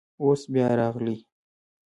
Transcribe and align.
اوس 0.21 0.41
بیا 0.53 0.67
راغلی. 0.79 1.15